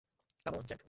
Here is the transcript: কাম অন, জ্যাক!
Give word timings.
কাম 0.45 0.53
অন, 0.55 0.63
জ্যাক! 0.65 0.79